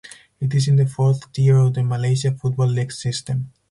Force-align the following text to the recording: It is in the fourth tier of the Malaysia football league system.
It 0.39 0.55
is 0.55 0.67
in 0.67 0.77
the 0.77 0.87
fourth 0.87 1.31
tier 1.31 1.57
of 1.57 1.75
the 1.75 1.83
Malaysia 1.83 2.31
football 2.31 2.65
league 2.65 2.91
system. 2.91 3.51